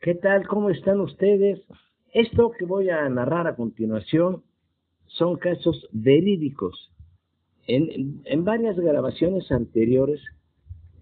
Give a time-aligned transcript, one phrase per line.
[0.00, 0.46] ¿Qué tal?
[0.46, 1.60] ¿Cómo están ustedes?
[2.12, 4.44] Esto que voy a narrar a continuación
[5.06, 6.92] son casos verídicos.
[7.66, 10.20] En, varias grabaciones anteriores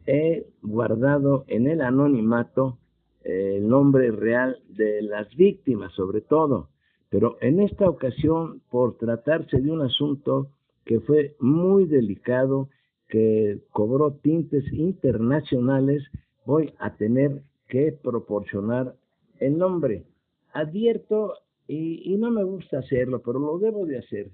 [0.06, 2.79] he guardado en el anonimato
[3.22, 6.71] eh, el nombre real de las víctimas, sobre todo.
[7.11, 10.53] Pero en esta ocasión, por tratarse de un asunto
[10.87, 12.71] que fue muy delicado,
[13.09, 16.03] que cobró tintes internacionales,
[16.47, 18.95] voy a tener que proporcionar
[19.39, 20.05] el nombre.
[20.53, 21.35] Advierto,
[21.68, 24.31] y, no me gusta hacerlo, pero lo debo de hacer.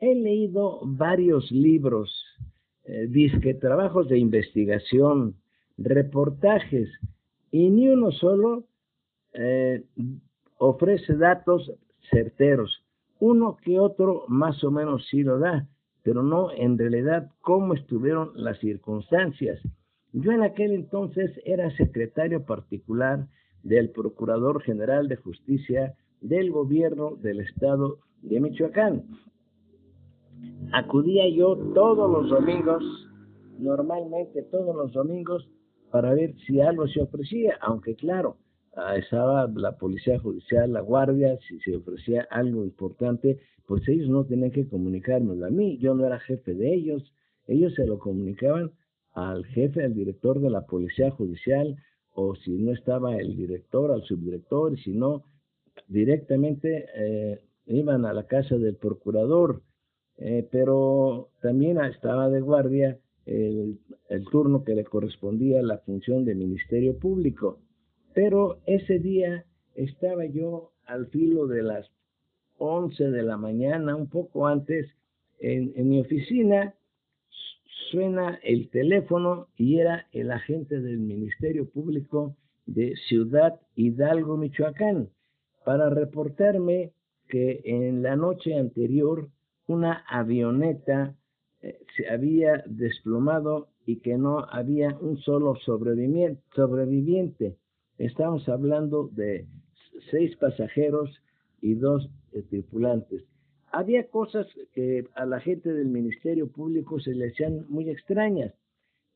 [0.00, 2.10] He leído varios libros,
[2.84, 5.36] eh, disque trabajos de investigación,
[5.78, 6.88] reportajes,
[7.50, 8.64] y ni uno solo
[9.32, 9.84] eh,
[10.58, 11.72] ofrece datos
[12.10, 12.82] certeros.
[13.20, 15.68] Uno que otro más o menos sí lo da,
[16.02, 19.60] pero no en realidad cómo estuvieron las circunstancias.
[20.16, 23.26] Yo en aquel entonces era secretario particular
[23.64, 29.02] del Procurador General de Justicia del gobierno del estado de Michoacán.
[30.72, 32.84] Acudía yo todos los domingos,
[33.58, 35.48] normalmente todos los domingos,
[35.90, 38.36] para ver si algo se ofrecía, aunque claro,
[38.96, 44.52] estaba la policía judicial, la guardia, si se ofrecía algo importante, pues ellos no tenían
[44.52, 47.02] que comunicármelo a mí, yo no era jefe de ellos,
[47.48, 48.70] ellos se lo comunicaban
[49.14, 51.76] al jefe, al director de la policía judicial,
[52.12, 55.24] o si no estaba el director, al subdirector, si no,
[55.88, 59.62] directamente eh, iban a la casa del procurador,
[60.18, 63.78] eh, pero también estaba de guardia el,
[64.30, 67.58] turno que le correspondía a la función de Ministerio Público.
[68.14, 69.44] Pero ese día
[69.74, 71.90] estaba yo al filo de las
[72.58, 74.86] 11 de la mañana, un poco antes,
[75.40, 76.74] en mi oficina,
[77.90, 82.36] suena el teléfono y era el agente del Ministerio Público
[82.66, 85.08] de Ciudad Hidalgo, Michoacán,
[85.64, 86.92] para reportarme
[87.28, 89.28] que en la noche anterior
[89.66, 91.14] una avioneta
[91.62, 97.56] eh, se había desplomado y que no había un solo sobreviviente.
[97.98, 99.46] Estamos hablando de
[100.10, 101.10] seis pasajeros
[101.60, 103.24] y dos eh, tripulantes.
[103.76, 108.54] Había cosas que a la gente del Ministerio Público se le hacían muy extrañas.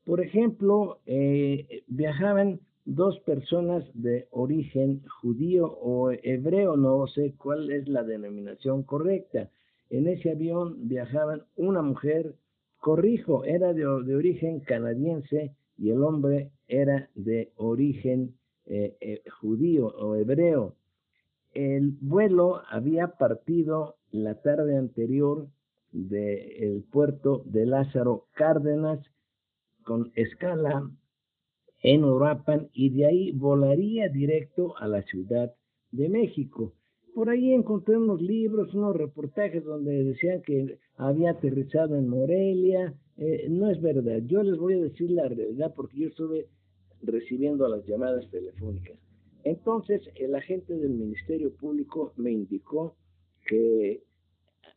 [0.03, 7.87] Por ejemplo, eh, viajaban dos personas de origen judío o hebreo, no sé cuál es
[7.87, 9.49] la denominación correcta.
[9.89, 12.35] En ese avión viajaban una mujer,
[12.79, 20.17] corrijo, era de, origen canadiense y el hombre era de origen eh, eh, judío o
[20.17, 20.75] hebreo.
[21.53, 25.47] El vuelo había partido la tarde anterior
[25.91, 28.99] del puerto de Lázaro Cárdenas
[29.83, 30.89] con escala
[31.81, 35.53] en Uruapan y de ahí volaría directo a la Ciudad
[35.91, 36.73] de México.
[37.15, 42.93] Por ahí encontré unos libros, unos reportajes donde decían que había aterrizado en Morelia.
[43.17, 44.19] Eh, no es verdad.
[44.25, 46.47] Yo les voy a decir la realidad porque yo estuve
[47.01, 48.97] recibiendo las llamadas telefónicas.
[49.43, 52.95] Entonces, el agente del Ministerio Público me indicó
[53.49, 54.03] que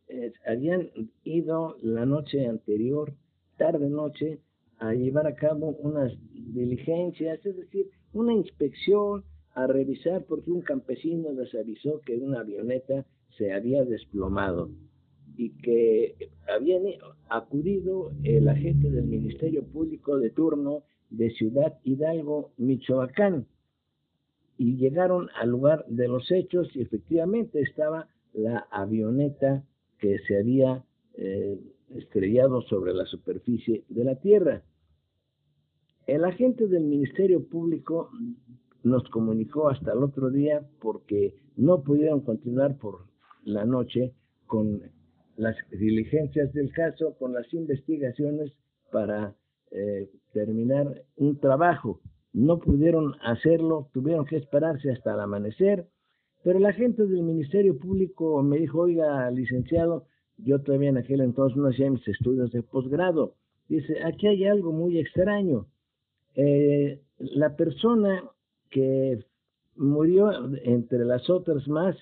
[0.08, 0.88] eh, habían
[1.24, 3.12] ido la noche anterior,
[3.58, 4.38] tarde noche,
[4.78, 9.24] a llevar a cabo unas diligencias, es decir, una inspección
[9.54, 13.04] a revisar porque un campesino les avisó que una avioneta
[13.36, 14.70] se había desplomado
[15.36, 16.84] y que habían
[17.28, 23.46] acudido el agente del Ministerio Público de turno de Ciudad Hidalgo, Michoacán,
[24.56, 29.65] y llegaron al lugar de los hechos y efectivamente estaba la avioneta
[29.98, 30.84] que se había
[31.15, 31.59] eh,
[31.91, 34.62] estrellado sobre la superficie de la Tierra.
[36.06, 38.10] El agente del Ministerio Público
[38.82, 43.06] nos comunicó hasta el otro día porque no pudieron continuar por
[43.44, 44.15] la noche
[44.47, 44.82] con
[45.37, 48.53] las diligencias del caso, con las investigaciones
[48.91, 49.34] para
[49.70, 52.00] eh, terminar un trabajo.
[52.32, 55.87] No pudieron hacerlo, tuvieron que esperarse hasta el amanecer,
[56.44, 60.06] pero la gente del Ministerio Público me dijo, oiga, licenciado,
[60.38, 63.34] yo todavía en aquel entonces no hacía mis estudios de posgrado.
[63.68, 65.66] Dice, aquí hay algo muy extraño.
[66.34, 68.24] Eh, la persona
[68.70, 69.24] que
[69.76, 70.30] murió
[70.64, 71.96] entre las otras más,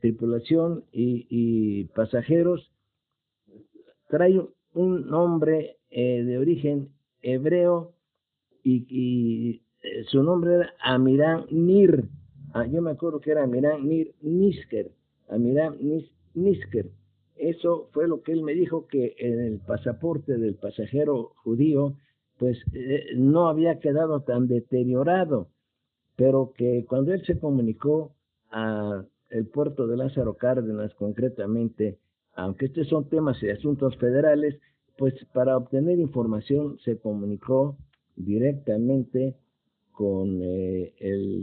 [0.00, 2.70] tripulación y, pasajeros,
[4.08, 4.40] trae
[4.74, 6.90] un nombre eh, de origen
[7.22, 7.92] hebreo
[8.62, 12.04] y, eh, su nombre era Amiram Nir.
[12.54, 14.90] Ah, yo me acuerdo que era Amiram Nir Nisker.
[15.28, 15.76] Amiram
[16.34, 16.90] Nisker.
[17.36, 21.94] Eso fue lo que él me dijo que en el pasaporte del pasajero judío
[22.38, 25.48] pues eh, no había quedado tan deteriorado.
[26.16, 28.12] pero que cuando él se comunicó
[28.50, 31.98] a el puerto de Lázaro Cárdenas concretamente,
[32.34, 34.58] aunque estos son temas y asuntos federales,
[34.96, 37.76] pues para obtener información se comunicó
[38.16, 39.36] directamente
[39.92, 41.37] con eh, el,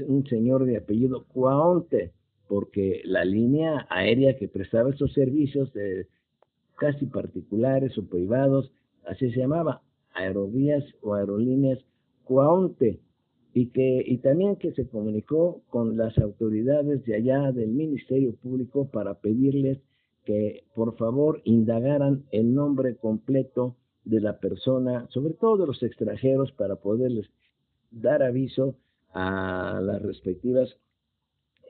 [0.00, 2.12] un señor de apellido Cuaonte,
[2.48, 6.06] porque la línea aérea que prestaba estos servicios de
[6.76, 8.72] casi particulares o privados,
[9.06, 9.82] así se llamaba,
[10.12, 11.78] aerovías o aerolíneas
[12.24, 13.00] Cuaonte,
[13.52, 18.88] y que y también que se comunicó con las autoridades de allá del Ministerio Público
[18.90, 19.78] para pedirles
[20.24, 26.52] que por favor indagaran el nombre completo de la persona, sobre todo de los extranjeros,
[26.52, 27.26] para poderles
[27.90, 28.76] dar aviso
[29.12, 30.68] a las respectivas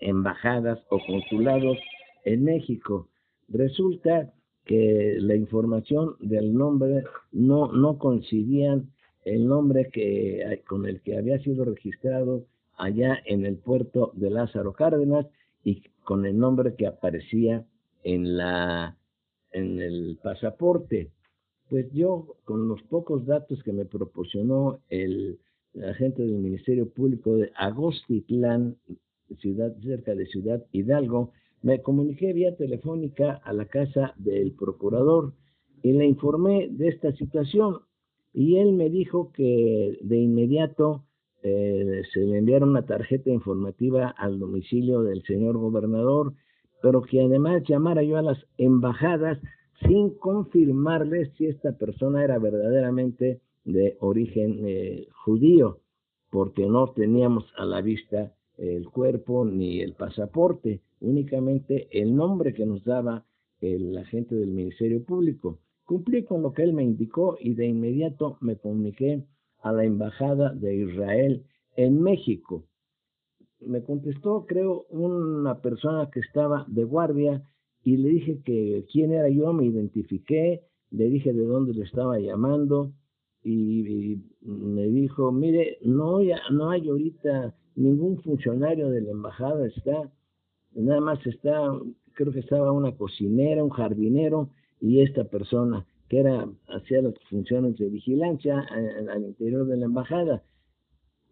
[0.01, 1.79] embajadas o consulados
[2.25, 3.09] en México.
[3.49, 4.33] Resulta
[4.65, 8.91] que la información del nombre no, no coincidían
[9.25, 12.47] el nombre que, con el que había sido registrado
[12.77, 15.27] allá en el puerto de Lázaro Cárdenas
[15.63, 17.65] y con el nombre que aparecía
[18.03, 18.97] en la
[19.53, 21.11] en el pasaporte.
[21.69, 25.39] Pues yo, con los pocos datos que me proporcionó el
[25.89, 28.77] agente del Ministerio Público de Agostitlán,
[29.39, 31.33] ciudad cerca de Ciudad Hidalgo,
[31.63, 35.35] me comuniqué vía telefónica a la casa del procurador
[35.83, 37.81] y le informé de esta situación.
[38.33, 41.05] Y él me dijo que de inmediato
[41.43, 46.35] eh, se le enviara una tarjeta informativa al domicilio del señor gobernador,
[46.83, 49.39] pero que además llamara yo a las embajadas
[49.87, 53.41] sin confirmarles si esta persona era verdaderamente
[53.73, 55.81] de origen eh, judío,
[56.31, 62.67] porque no teníamos a la vista el cuerpo ni el pasaporte, únicamente el nombre que
[62.67, 63.25] nos daba
[63.61, 65.59] el agente del Ministerio Público.
[65.85, 69.25] Cumplí con lo que él me indicó y de inmediato me comuniqué
[69.63, 71.45] a la Embajada de Israel
[71.77, 72.65] en México.
[73.61, 77.43] Me contestó, creo, una persona que estaba de guardia
[77.83, 82.19] y le dije que quién era yo, me identifiqué, le dije de dónde le estaba
[82.19, 82.93] llamando
[83.43, 90.11] y, me dijo, mire, no, ya, no hay ahorita ningún funcionario de la embajada, está,
[90.75, 91.73] nada más está,
[92.15, 94.51] creo que estaba una cocinera, un jardinero
[94.81, 100.43] y esta persona que era hacía las funciones de vigilancia al interior de la embajada.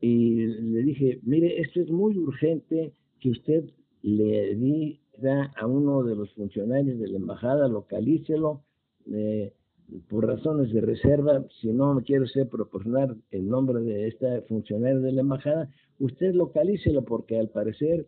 [0.01, 3.65] Y le dije, mire, esto es muy urgente que usted
[4.03, 8.63] le diga a uno de los funcionarios de la embajada, localícelo,
[9.13, 9.53] eh,
[10.09, 15.13] por razones de reserva, si no quiere usted proporcionar el nombre de este funcionario de
[15.13, 18.07] la embajada, usted localícelo porque al parecer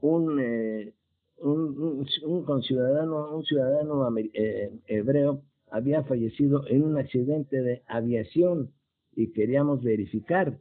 [0.00, 0.92] un, eh,
[1.38, 8.70] un, un, ciudadano, un ciudadano eh, hebreo había fallecido en un accidente de aviación
[9.16, 10.58] y queríamos verificar.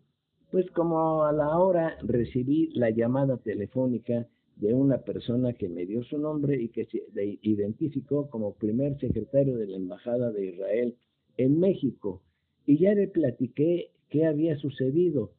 [0.52, 6.04] Pues como a la hora recibí la llamada telefónica de una persona que me dio
[6.04, 7.04] su nombre y que se
[7.42, 10.96] identificó como primer secretario de la Embajada de Israel
[11.38, 12.22] en México.
[12.66, 15.32] Y ya le platiqué qué había sucedido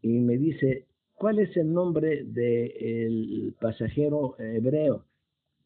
[0.00, 5.04] y me dice, ¿cuál es el nombre del pasajero hebreo?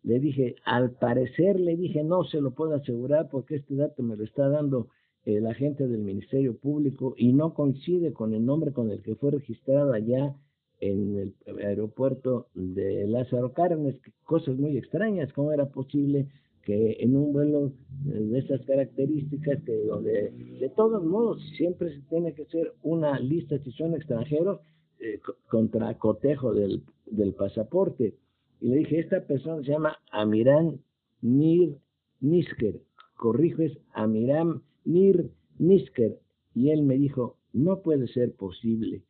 [0.02, 4.16] Le dije, al parecer, le dije, no se lo puedo asegurar porque este dato me
[4.16, 4.88] lo está dando
[5.24, 9.32] el agente del Ministerio Público y no coincide con el nombre con el que fue
[9.32, 10.36] registrado allá
[10.80, 16.28] en el aeropuerto de Lázaro Cárdenas, cosas muy extrañas, cómo era posible
[16.62, 17.72] que en un vuelo
[18.04, 23.70] de estas características, que de todos modos siempre se tiene que hacer una lista si
[23.72, 24.60] son extranjeros,
[24.98, 28.14] eh, contra cotejo del, del pasaporte.
[28.60, 30.80] Y le dije, esta persona se llama Amiran
[31.20, 31.76] Nir
[32.20, 32.80] Nisker,
[33.14, 36.18] corrijo, es Amiram Nir Nisker.
[36.54, 39.02] Y él me dijo, no puede ser posible.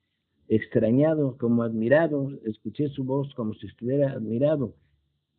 [0.48, 4.74] Extrañado, como admirado, escuché su voz como si estuviera admirado.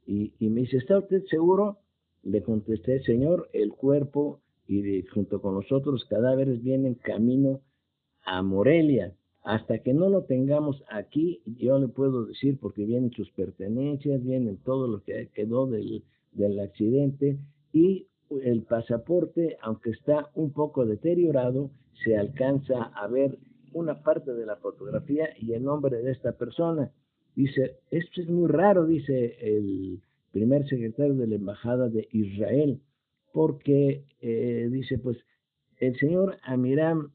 [0.06, 1.80] Y, me dice, ¿está usted seguro?
[2.24, 7.62] Le contesté, Señor, el cuerpo y junto con los otros cadáveres vienen camino
[8.24, 9.14] a Morelia.
[9.44, 14.58] Hasta que no lo tengamos aquí, yo le puedo decir, porque vienen sus pertenencias, vienen
[14.58, 17.38] todo lo que quedó del, del accidente
[17.72, 18.08] y
[18.44, 21.72] el pasaporte, aunque está un poco deteriorado,
[22.04, 23.40] se alcanza a ver
[23.74, 26.92] una parte de la fotografía y el nombre de esta persona.
[27.36, 32.82] Dice, esto es muy raro, dice el primer secretario de la Embajada de Israel,
[33.32, 35.18] porque eh, dice, pues
[35.78, 37.12] el señor Amiram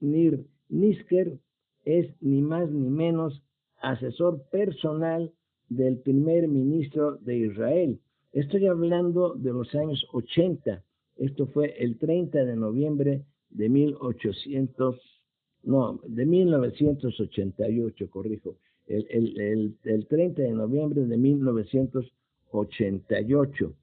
[0.00, 1.38] Nir Nisker
[1.84, 3.42] es ni más ni menos
[3.80, 5.32] asesor personal
[5.68, 8.00] del primer ministro de Israel.
[8.32, 10.82] Estoy hablando de los años 80.
[11.16, 15.00] Esto fue el 30 de noviembre de 1880.
[15.64, 23.74] No, de 1988, corrijo, el, el, el, 30 de noviembre de 1988.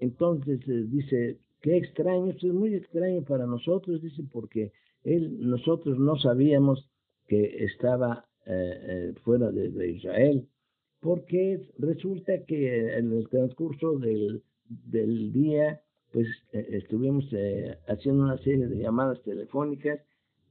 [0.00, 4.72] Entonces eh, dice, qué extraño, esto es muy extraño para nosotros, dice, porque
[5.04, 6.86] él, nosotros no sabíamos
[7.28, 10.46] que estaba eh, eh, fuera de, Israel,
[11.00, 15.80] porque resulta que en el transcurso del, del día,
[16.12, 17.24] pues estuvimos
[17.88, 20.00] haciendo una serie de llamadas telefónicas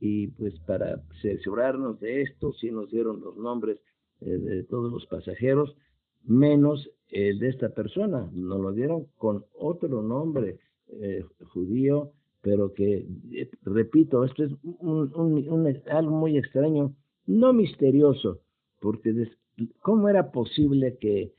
[0.01, 3.79] y pues para asegurarnos de esto, sí nos dieron los nombres
[4.21, 5.77] eh, de todos los pasajeros,
[6.23, 8.27] menos el de esta persona.
[8.33, 15.79] Nos lo dieron con otro nombre eh, judío, pero que, eh, repito, esto es un,
[15.91, 16.95] algo muy extraño,
[17.27, 18.41] no misterioso,
[18.79, 19.29] porque
[19.81, 21.31] ¿cómo era posible que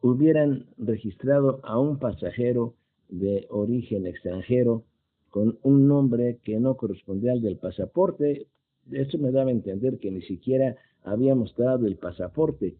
[0.00, 2.74] hubieran registrado a un pasajero
[3.08, 4.84] de origen extranjero
[5.34, 8.46] con un nombre que no correspondía al del pasaporte.
[8.92, 12.76] Eso me daba a entender que ni siquiera había mostrado el pasaporte.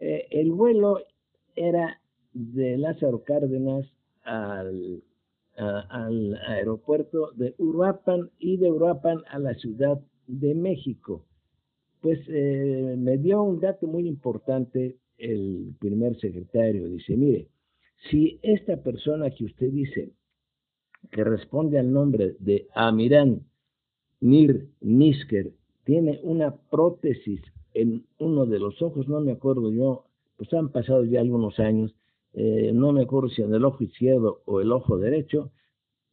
[0.00, 0.98] Eh, el vuelo
[1.56, 2.02] era
[2.34, 3.86] de Lázaro Cárdenas
[4.22, 5.02] al,
[5.56, 11.24] al aeropuerto de Uruapan y de Uruapan a la Ciudad de México.
[12.02, 16.86] Pues eh, me dio un dato muy importante el primer secretario.
[16.86, 17.48] Dice, mire,
[18.10, 20.12] si esta persona que usted dice
[21.10, 23.42] que responde al nombre de Amirán
[24.20, 25.52] Nir Nisker,
[25.84, 27.42] tiene una prótesis
[27.74, 30.06] en uno de los ojos, no me acuerdo yo,
[30.36, 31.94] pues han pasado ya algunos años,
[32.32, 35.50] eh, no me acuerdo si en el ojo izquierdo o el ojo derecho,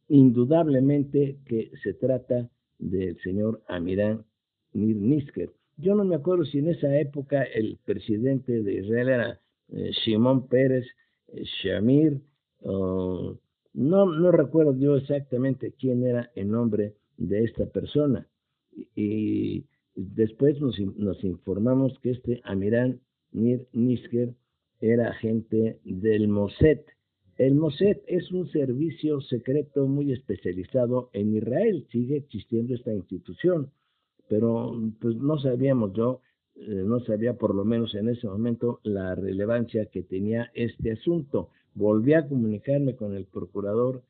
[0.08, 4.24] indudablemente que se trata del señor Amirán
[4.72, 5.50] Nir Nisker.
[5.76, 10.48] Yo no me acuerdo si en esa época el presidente de Israel era eh, Shimon
[10.48, 10.86] Pérez
[11.28, 12.20] eh, Shamir,
[12.60, 13.36] o
[13.74, 18.26] no, no recuerdo yo exactamente quién era el nombre de esta persona.
[18.94, 19.64] Y,
[19.94, 20.78] después nos,
[21.24, 23.00] informamos que este Amirán
[23.32, 24.34] Nir Nisker
[24.80, 26.78] era agente del Mossad.
[27.38, 31.86] El Mossad es un servicio secreto muy especializado en Israel.
[31.90, 33.70] Sigue existiendo esta institución,
[34.28, 36.20] pero pues no sabíamos yo,
[36.56, 41.50] eh, no sabía por lo menos en ese momento la relevancia que tenía este asunto.
[41.74, 44.02] Volví a comunicarme con el procurador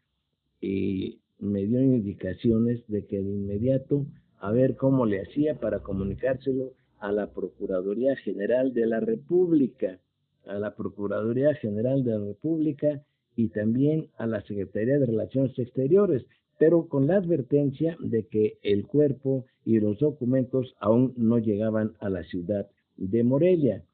[0.61, 4.07] y me dio indicaciones de que de inmediato
[4.39, 9.99] a ver cómo le hacía para comunicárselo a la Procuraduría General de la República,
[10.47, 13.03] a la Procuraduría General de la República
[13.37, 16.25] y también a la Secretaría de Relaciones Exteriores,
[16.59, 22.09] pero con la advertencia de que el cuerpo y los documentos aún no llegaban a
[22.09, 23.85] la ciudad de Morelia.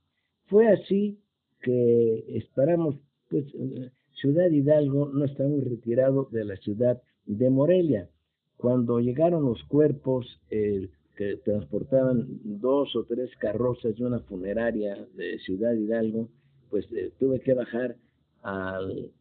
[0.46, 1.18] Fue así
[1.60, 2.96] que esperamos
[3.28, 8.08] pues eh, Ciudad Hidalgo no está muy retirado de la ciudad de Morelia.
[8.56, 15.74] Cuando llegaron los cuerpos que transportaban dos o tres carrozas de una funeraria de Ciudad
[15.74, 16.28] Hidalgo,
[16.70, 17.96] pues eh, tuve que bajar
[18.42, 19.12] al,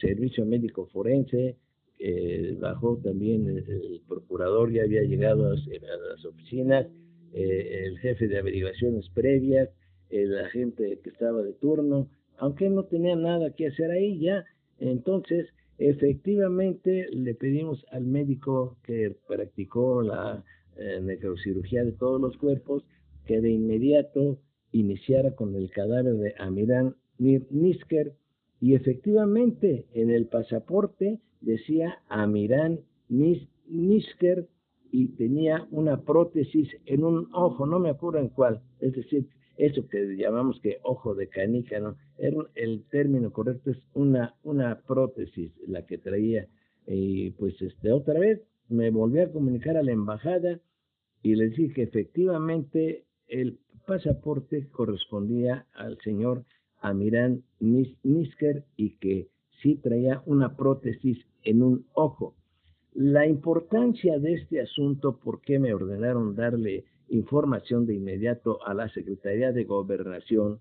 [0.00, 1.56] servicio médico forense,
[2.60, 6.86] bajó también el, procurador, ya había llegado a, las oficinas,
[7.32, 9.68] eh, el jefe de averiguaciones previas,
[10.08, 14.44] el agente que estaba de turno, aunque no tenía nada que hacer ahí ya.
[14.78, 15.48] Entonces,
[15.78, 20.44] efectivamente, le pedimos al médico que practicó la
[20.76, 22.84] eh, necrocirugía de todos los cuerpos
[23.26, 24.38] que de inmediato
[24.72, 28.12] iniciara con el cadáver de Amirán Nisker
[28.60, 34.48] y efectivamente en el pasaporte decía Amirán Nisker
[34.90, 39.86] y tenía una prótesis en un ojo, no me acuerdo en cuál, es decir, eso
[39.88, 41.96] que llamamos que ojo de canica, ¿no?
[42.18, 46.48] el término correcto es una, una prótesis la que traía.
[46.86, 50.60] Y pues este, otra vez me volví a comunicar a la embajada
[51.22, 56.44] y les dije que efectivamente el pasaporte correspondía al señor
[56.80, 59.28] Amirán Nisker y que
[59.62, 62.34] sí traía una prótesis en un ojo.
[62.92, 66.84] La importancia de este asunto, ¿por qué me ordenaron darle
[67.14, 70.60] información de inmediato a la Secretaría de Gobernación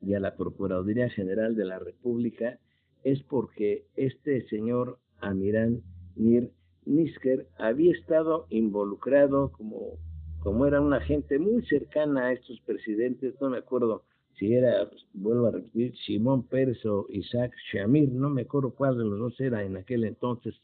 [0.00, 2.58] y a la Procuraduría General de la República
[3.04, 5.82] es porque este señor Amirán
[6.16, 6.50] Nir
[6.84, 9.98] Nisker había estado involucrado como,
[10.40, 14.02] como era una gente muy cercana a estos presidentes, no me acuerdo
[14.38, 19.04] si era, vuelvo a repetir, Simón Pérez o Isaac Shamir, no me acuerdo cuál de
[19.04, 20.54] los dos era en aquel entonces,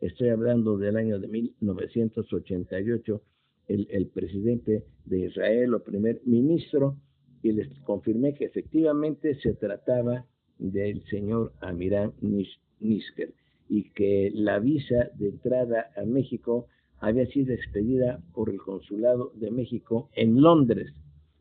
[0.00, 3.20] estoy hablando del año de 1988,
[3.68, 6.96] el, presidente de Israel o primer ministro,
[7.42, 10.24] y les confirmé que efectivamente se trataba
[10.58, 12.12] del señor Amirán
[12.80, 13.32] Nisker
[13.68, 16.66] y que la visa de entrada a México
[17.00, 20.92] había sido expedida por el Consulado de México en Londres.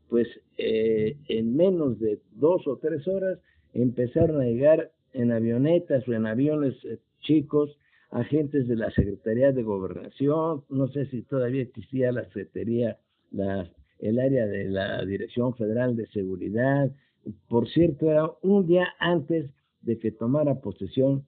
[0.09, 3.39] Pues eh, en menos de dos o tres horas
[3.73, 7.75] empezaron a llegar en avionetas o en aviones eh, chicos
[8.09, 12.97] agentes de la Secretaría de Gobernación, no sé si todavía existía la Secretaría,
[13.31, 16.91] la, el área de la Dirección Federal de Seguridad.
[17.49, 19.49] Por cierto, era un día antes
[19.81, 21.25] de que tomara posesión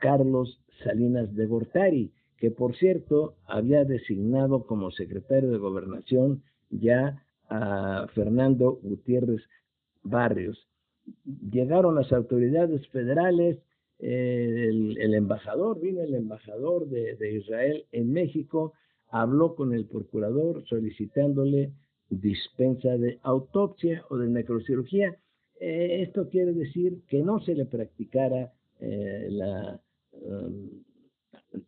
[0.00, 8.06] Carlos Salinas de Gortari, que por cierto había designado como secretario de Gobernación ya a
[8.14, 9.42] Fernando Gutiérrez
[10.02, 10.68] Barrios.
[11.50, 13.58] Llegaron las autoridades federales,
[13.98, 18.72] el, embajador, vino el embajador de, Israel en México,
[19.08, 21.72] habló con el procurador solicitándole
[22.10, 25.16] dispensa de autopsia o de necrocirugía.
[25.60, 29.80] Eh, esto quiere decir que no se le practicara eh, la
[30.12, 30.68] um,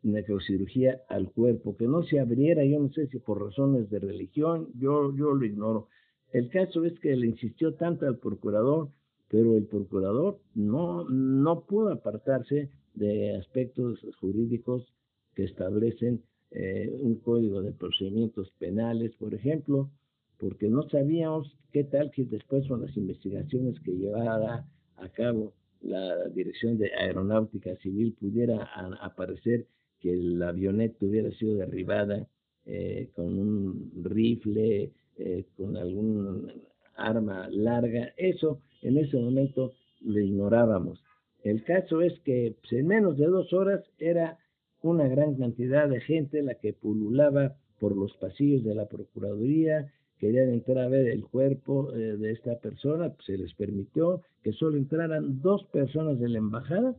[0.03, 4.69] necrocirugía al cuerpo, que no se abriera, yo no sé si por razones de religión,
[4.75, 5.89] yo, yo lo ignoro.
[6.33, 8.91] El caso es que le insistió tanto al procurador
[9.29, 14.93] pero el procurador no, no pudo apartarse de aspectos jurídicos
[15.35, 19.91] que establecen eh, un código de procedimientos penales, por ejemplo,
[20.39, 24.67] porque no sabíamos qué tal que después con las investigaciones que llevara
[24.97, 25.53] a cabo
[25.83, 28.65] la Dirección de Aeronáutica Civil pudiera
[29.03, 29.67] aparecer
[30.01, 32.27] que la avioneta hubiera sido derribada
[32.65, 36.53] eh, con un rifle, eh, con algún
[36.97, 41.03] arma larga, eso en ese momento lo ignorábamos.
[41.43, 44.39] El caso es que pues, en menos de dos horas era
[44.83, 50.51] una gran cantidad de gente la que pululaba por los pasillos de la Procuraduría, querían
[50.51, 54.77] entrar a ver el cuerpo eh, de esta persona, pues, se les permitió que solo
[54.77, 56.97] entraran dos personas de la embajada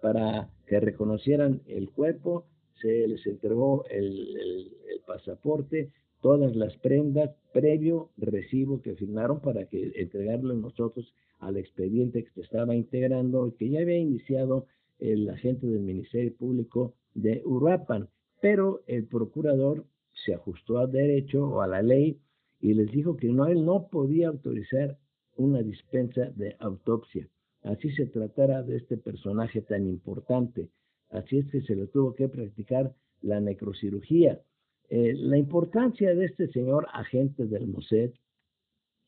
[0.00, 2.46] para que reconocieran el cuerpo,
[2.80, 4.72] se les entregó el
[5.06, 5.90] pasaporte,
[6.20, 12.40] todas las prendas previo recibo que firmaron para que entregarlo nosotros al expediente que se
[12.42, 14.66] estaba integrando y que ya había iniciado
[14.98, 18.08] el agente del Ministerio Público de Uruapan,
[18.40, 19.84] pero el procurador
[20.24, 22.18] se ajustó al derecho o a la ley
[22.60, 24.98] y les dijo que no, él no podía autorizar
[25.36, 27.28] una dispensa de autopsia.
[27.62, 30.70] Así se tratara de este personaje tan importante.
[31.10, 34.40] Así es que se le tuvo que practicar la necrocirugía.
[34.88, 38.10] Eh, la importancia de este señor agente del Mossad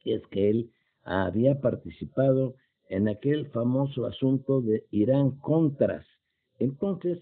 [0.04, 0.70] es que él
[1.08, 2.54] había participado
[2.88, 6.06] en aquel famoso asunto de Irán Contras.
[6.58, 7.18] Entonces,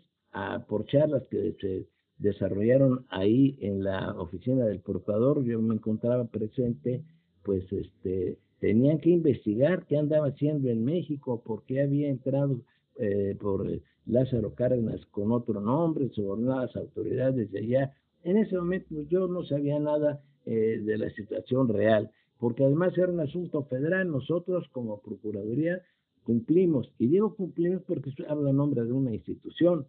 [0.69, 1.87] por charlas que se
[2.19, 7.03] desarrollaron ahí en la oficina del procurador, yo me encontraba presente,
[7.43, 12.61] pues este, tenían que investigar qué andaba haciendo en México, por qué había entrado
[12.99, 13.67] eh, por
[14.07, 17.93] Lázaro Cárdenas con otro nombre, sobornó a las autoridades de allá
[18.27, 23.11] en ese momento yo no sabía nada eh, de la situación real, porque además era
[23.11, 25.83] un asunto federal, nosotros como Procuraduría
[26.25, 29.87] cumplimos, y digo cumplimos porque habla en nombre de una institución,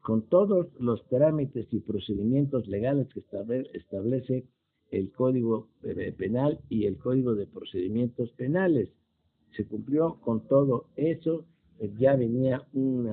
[0.00, 3.20] con todos los trámites y procedimientos legales que
[3.74, 4.46] establece
[4.90, 8.88] el Código eh, Penal y el Código de Procedimientos Penales.
[9.56, 11.44] Se cumplió con todo eso,
[11.80, 13.10] eh, ya venía un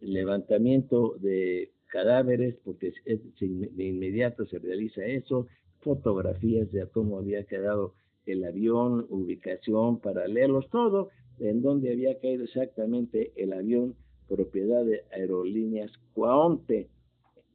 [0.00, 5.46] levantamiento de cadáveres, porque de inmediato se realiza eso,
[5.80, 7.94] fotografías de cómo había quedado
[8.28, 11.08] el avión, ubicación, para leerlos todo,
[11.40, 13.94] en dónde había caído exactamente el avión,
[14.28, 16.88] propiedad de Aerolíneas Cuaonte.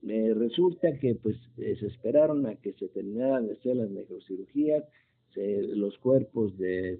[0.01, 4.83] Me resulta que pues se esperaron a que se terminaran de hacer las necrocirugías,
[5.35, 6.99] los cuerpos de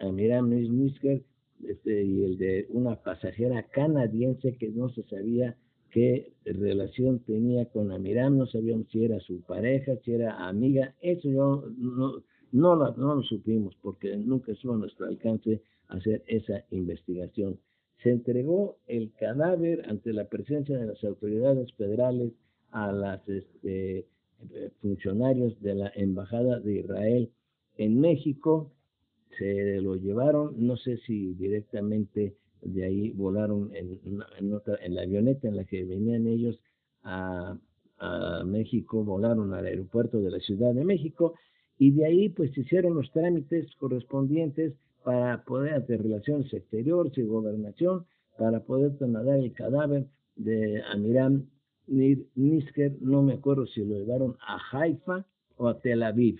[0.00, 1.22] Amiram Nisker
[1.66, 5.56] este, y el de una pasajera canadiense que no se sabía
[5.90, 11.30] qué relación tenía con Amiram, no sabíamos si era su pareja, si era amiga, eso
[11.30, 17.58] yo no, no, no lo supimos porque nunca estuvo a nuestro alcance hacer esa investigación.
[18.02, 22.32] Se entregó el cadáver ante la presencia de las autoridades federales
[22.70, 24.06] a los este,
[24.80, 27.30] funcionarios de la Embajada de Israel
[27.76, 28.72] en México,
[29.38, 35.56] se lo llevaron, no sé si directamente de ahí volaron en, en, la avioneta en
[35.56, 36.58] la que venían ellos
[37.02, 37.56] a,
[38.44, 41.34] México, volaron al aeropuerto de la Ciudad de México
[41.82, 48.06] y de ahí pues hicieron los trámites correspondientes para poder hacer relaciones exteriores y gobernación
[48.38, 51.44] para poder trasladar el cadáver de Amiram
[51.88, 56.38] Nisker, no me acuerdo si lo llevaron a Haifa o a Tel Aviv.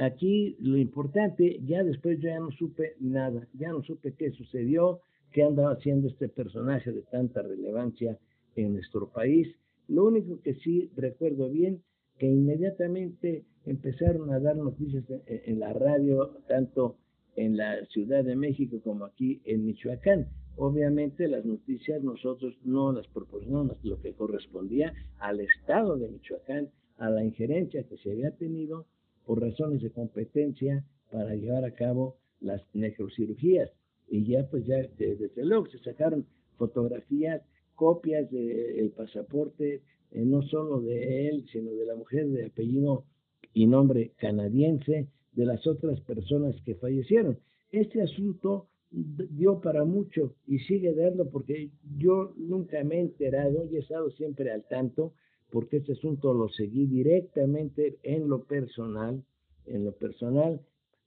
[0.00, 5.00] Aquí lo importante, ya después yo ya no supe nada, ya no supe qué sucedió,
[5.30, 8.18] qué andaba haciendo este personaje de tanta relevancia
[8.56, 9.46] en nuestro país.
[9.88, 11.82] Lo único que sí recuerdo bien,
[12.18, 16.96] que inmediatamente empezaron a dar noticias en, la radio, tanto
[17.36, 20.28] en la Ciudad de México como aquí en Michoacán.
[20.56, 27.10] Obviamente las noticias nosotros no las proporcionamos lo que correspondía al Estado de Michoacán, a
[27.10, 28.86] la injerencia que se había tenido
[29.26, 33.70] por razones de competencia para llevar a cabo las necrocirugías.
[34.08, 37.42] Y ya pues ya desde luego se sacaron fotografías,
[37.74, 39.82] copias del pasaporte,
[40.14, 43.04] eh, no solo de él, sino de la mujer de apellido
[43.52, 47.38] y nombre canadiense, de las otras personas que fallecieron.
[47.72, 53.76] Este asunto dio para mucho y sigue dando porque yo nunca me he enterado y
[53.76, 55.14] he estado siempre al tanto
[55.50, 59.24] porque este asunto lo seguí directamente en lo personal,
[59.66, 60.60] en lo personal,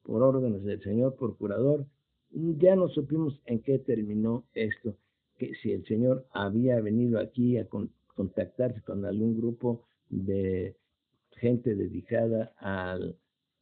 [0.03, 1.85] por órdenes del señor procurador.
[2.31, 4.95] Ya no supimos en qué terminó esto,
[5.37, 7.67] que si el señor había venido aquí a
[8.17, 10.75] contactarse con algún grupo de
[11.37, 13.15] gente dedicada al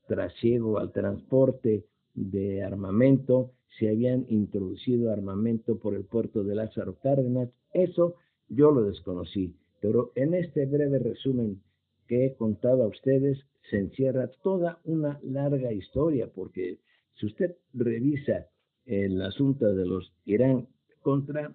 [0.08, 7.50] trasiego, al transporte de armamento, se habían introducido armamento por el puerto de Lázaro Cárdenas.
[7.74, 8.16] Eso
[8.48, 11.62] yo lo desconocí, pero en este breve resumen
[12.08, 13.38] que he contado a ustedes
[13.70, 16.80] se encierra toda una larga historia, porque
[17.16, 18.48] si usted revisa
[18.86, 20.68] el asunto de los Irán
[21.02, 21.54] contra,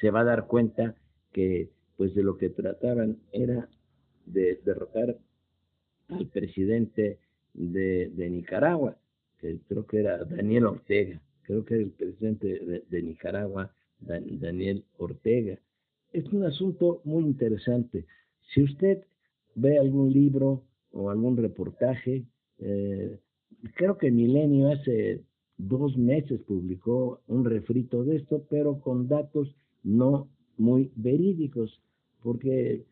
[0.00, 0.96] se va a dar cuenta
[1.32, 3.68] que pues de lo que trataban era
[4.26, 5.16] de derrocar
[6.08, 7.18] al presidente
[7.54, 8.96] de, Nicaragua,
[9.38, 15.58] que creo que era Daniel Ortega, creo que era el presidente de, Nicaragua, Daniel Ortega.
[16.12, 18.06] Es un asunto muy interesante.
[18.52, 19.04] Si usted
[19.54, 22.24] ve algún libro o algún reportaje,
[22.58, 23.18] eh,
[23.74, 25.22] creo que Milenio hace
[25.56, 30.28] dos meses publicó un refrito de esto, pero con datos no
[30.62, 31.82] muy verídicos,
[32.22, 32.86] porque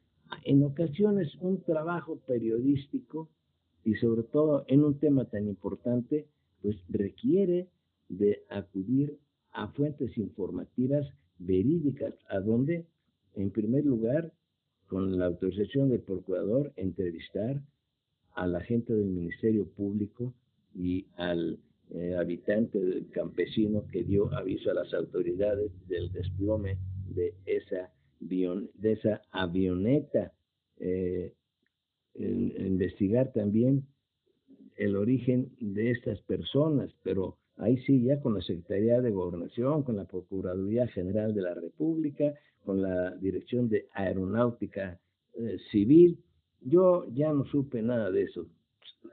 [0.44, 3.28] en ocasiones un trabajo periodístico
[3.84, 6.26] y sobre todo en un tema tan importante,
[6.62, 7.68] pues requiere
[8.08, 9.16] de acudir
[9.52, 11.06] a fuentes informativas
[11.38, 12.86] verídicas, a donde,
[13.36, 14.32] en primer lugar,
[14.88, 17.62] con la autorización del procurador, entrevistar
[18.34, 20.34] a la gente del Ministerio Público
[20.74, 26.78] y al eh, habitante del campesino que dio aviso a las autoridades del desplome
[27.14, 30.32] de esa, avioneta
[30.78, 31.34] eh,
[32.14, 33.86] investigar también
[34.76, 39.96] el origen de estas personas, pero ahí sí ya con la Secretaría de Gobernación, con
[39.96, 42.32] la Procuraduría General de la República,
[42.64, 44.98] con la Dirección de Aeronáutica
[45.34, 46.18] eh, Civil,
[46.62, 48.46] yo ya no supe nada de eso.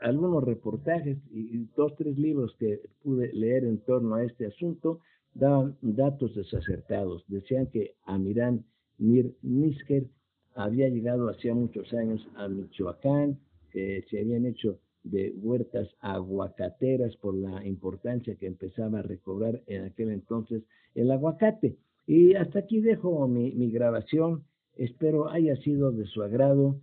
[0.01, 4.99] Algunos reportajes y dos, tres libros que pude leer en torno a este asunto
[5.39, 7.23] daban datos desacertados.
[7.28, 8.65] Decían que Amirán
[8.97, 10.08] Mir Nisker
[10.56, 13.39] había llegado hacía muchos años a Michoacán,
[13.71, 19.86] que se habían hecho de huertas aguacateras por la importancia que empezaba a recobrar en
[19.86, 20.63] aquel entonces
[20.95, 21.78] el aguacate.
[22.08, 24.43] Y hasta aquí dejo mi, grabación,
[24.76, 26.80] espero haya sido de su agrado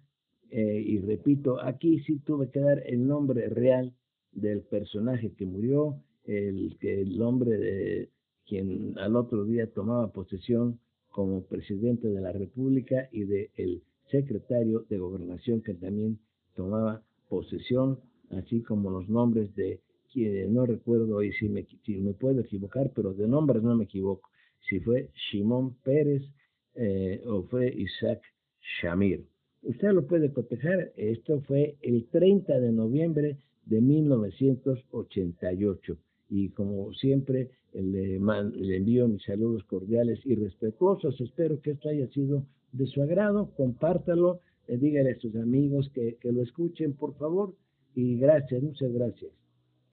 [0.50, 3.92] eh, y repito, aquí sí tuve que dar el nombre real
[4.32, 8.10] del personaje que murió, el, el nombre de
[8.46, 10.78] quien al otro día tomaba posesión
[11.10, 16.18] como presidente de la República y del el secretario de Gobernación que también
[16.54, 19.80] tomaba posesión, así como los nombres de
[20.12, 24.28] quien no recuerdo hoy si me, me puedo equivocar, pero de nombres no me equivoco,
[24.68, 26.22] si fue Shimón Pérez
[26.74, 28.20] eh, o fue Isaac
[28.80, 29.24] Shamir.
[29.62, 35.96] Usted lo puede cotejar, esto fue el 30 de noviembre de 1988
[36.28, 41.20] y como siempre le, le, envío mis saludos cordiales y respetuosos.
[41.20, 43.50] Espero que esto haya sido de su agrado.
[43.56, 47.54] Compártalo, eh, dígale a sus amigos que, que lo escuchen, por favor.
[47.94, 49.43] Y gracias, muchas gracias.